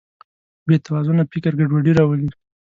بېتوازنه 0.67 1.23
فکر 1.31 1.51
ګډوډي 1.59 1.91
راولي. 1.97 2.29